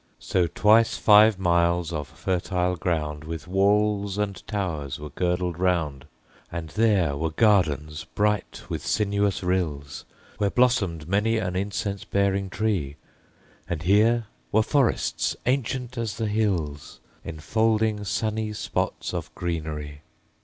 So 0.17 0.47
twice 0.47 0.97
five 0.97 1.37
miles 1.37 1.93
of 1.93 2.07
fertile 2.07 2.75
ground 2.75 3.23
With 3.23 3.47
walls 3.47 4.17
and 4.17 4.41
towers 4.47 4.99
were 4.99 5.11
girdled 5.11 5.59
round: 5.59 6.07
And 6.51 6.69
there 6.69 7.15
were 7.15 7.29
gardens 7.29 8.03
bright 8.03 8.63
with 8.67 8.83
sinuous 8.83 9.43
rills, 9.43 10.05
Where 10.39 10.49
blossomed 10.49 11.07
many 11.07 11.37
an 11.37 11.55
incense 11.55 12.03
bearing 12.03 12.49
tree; 12.49 12.95
And 13.69 13.83
here 13.83 14.25
were 14.51 14.63
forests 14.63 15.35
ancient 15.45 15.99
as 15.99 16.17
the 16.17 16.25
hills, 16.25 16.99
Enfolding 17.23 18.03
sunny 18.03 18.53
spots 18.53 19.13
of 19.13 19.29
greenery. 19.35 20.01